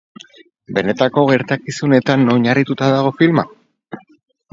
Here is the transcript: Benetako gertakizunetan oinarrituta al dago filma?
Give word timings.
Benetako 0.77 1.25
gertakizunetan 1.31 2.23
oinarrituta 2.37 2.87
al 2.87 2.95
dago 2.97 3.13
filma? 3.21 3.45